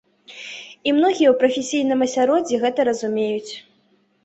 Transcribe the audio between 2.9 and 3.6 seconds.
разумеюць.